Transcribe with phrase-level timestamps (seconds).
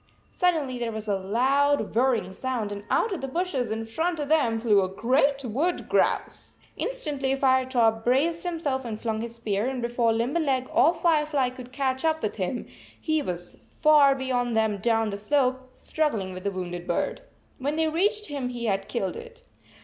[0.31, 4.29] Suddenly there was a loud whirring sound, and out of the bushes in front of
[4.29, 6.57] them flew a great wood grouse!
[6.75, 12.03] Instantly Firetop braced himself and flung his spear, and before Limberleg or Firefly could catch
[12.03, 12.65] up with him,
[12.99, 17.21] he was far 56 beyond them down the slope, struggling with the wounded bird.
[17.59, 19.43] When they reached him, he had killed it.